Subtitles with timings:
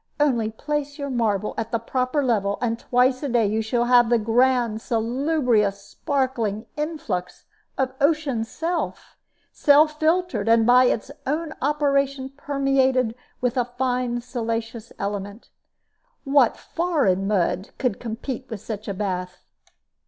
[0.19, 4.17] Only place your marble at the proper level, and twice a day you have the
[4.17, 7.45] grand salubrious sparkling influx
[7.77, 9.15] of ocean's self,
[9.51, 15.51] self filtered, and by its own operation permeated with a fine siliceous element.
[16.23, 19.43] What foreign mud could compete with such a bath?"